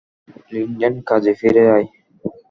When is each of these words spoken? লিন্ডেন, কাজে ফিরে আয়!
লিন্ডেন, 0.51 0.93
কাজে 1.09 1.33
ফিরে 1.39 1.63
আয়! 1.75 1.87